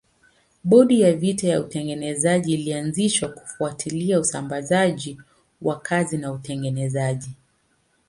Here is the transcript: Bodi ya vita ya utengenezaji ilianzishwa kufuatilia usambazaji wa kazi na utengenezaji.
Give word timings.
Bodi 0.63 1.01
ya 1.01 1.13
vita 1.15 1.47
ya 1.47 1.59
utengenezaji 1.61 2.53
ilianzishwa 2.53 3.29
kufuatilia 3.29 4.19
usambazaji 4.19 5.17
wa 5.61 5.79
kazi 5.79 6.17
na 6.17 6.31
utengenezaji. 6.31 7.31